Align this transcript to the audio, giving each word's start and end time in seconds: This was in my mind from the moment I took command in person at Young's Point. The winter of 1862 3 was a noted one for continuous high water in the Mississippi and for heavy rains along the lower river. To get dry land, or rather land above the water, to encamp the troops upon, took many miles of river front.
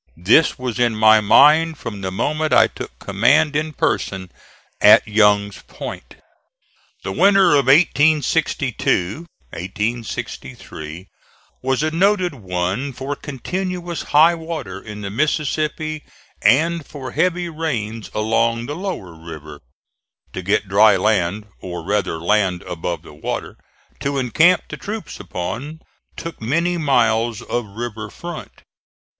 This 0.17 0.57
was 0.57 0.79
in 0.79 0.95
my 0.95 1.21
mind 1.21 1.77
from 1.77 2.01
the 2.01 2.09
moment 2.11 2.53
I 2.53 2.65
took 2.65 2.97
command 2.97 3.55
in 3.55 3.71
person 3.71 4.31
at 4.81 5.07
Young's 5.07 5.61
Point. 5.67 6.15
The 7.03 7.11
winter 7.11 7.51
of 7.53 7.67
1862 7.67 9.27
3 10.55 11.07
was 11.61 11.83
a 11.83 11.91
noted 11.91 12.33
one 12.33 12.93
for 12.93 13.15
continuous 13.15 14.01
high 14.01 14.33
water 14.33 14.81
in 14.81 15.01
the 15.01 15.11
Mississippi 15.11 16.03
and 16.41 16.83
for 16.83 17.11
heavy 17.11 17.47
rains 17.47 18.09
along 18.15 18.65
the 18.65 18.75
lower 18.75 19.13
river. 19.13 19.59
To 20.33 20.41
get 20.41 20.67
dry 20.67 20.95
land, 20.97 21.45
or 21.59 21.85
rather 21.85 22.17
land 22.17 22.63
above 22.63 23.03
the 23.03 23.13
water, 23.13 23.55
to 23.99 24.17
encamp 24.17 24.63
the 24.67 24.77
troops 24.77 25.19
upon, 25.19 25.79
took 26.17 26.41
many 26.41 26.79
miles 26.79 27.43
of 27.43 27.65
river 27.67 28.09
front. 28.09 28.63